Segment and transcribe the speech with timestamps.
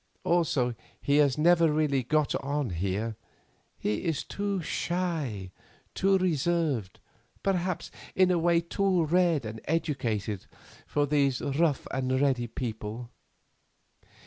[0.23, 3.15] Also he has never really got on here;
[3.77, 5.51] he is too shy,
[5.93, 6.99] too reserved,
[7.43, 10.47] perhaps, in a way, too well read and educated,
[10.87, 13.11] for these rough and ready people.